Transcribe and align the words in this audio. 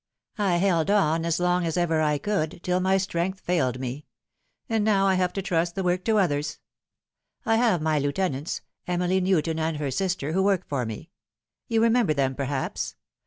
I 0.39 0.55
held 0.57 0.89
on 0.89 1.25
as 1.27 1.39
long 1.39 1.63
as 1.63 1.77
ever 1.77 2.01
I 2.01 2.17
could, 2.17 2.61
till 2.63 2.79
my 2.79 2.97
strength 2.97 3.39
failed 3.39 3.79
me. 3.79 4.07
And 4.67 4.83
now 4.83 5.05
I 5.05 5.13
have 5.13 5.31
to 5.33 5.43
trust 5.43 5.75
the 5.75 5.83
work 5.83 6.03
to 6.05 6.17
others. 6.17 6.57
I 7.45 7.57
have 7.57 7.83
my 7.83 7.99
lieutenants 7.99 8.61
Emily 8.87 9.21
Newton 9.21 9.59
and 9.59 9.77
her 9.77 9.91
sister 9.91 10.31
who 10.31 10.41
work 10.41 10.67
for 10.67 10.87
me. 10.87 11.11
You 11.67 11.83
remember 11.83 12.15
them, 12.15 12.33
perhaps. 12.33 12.95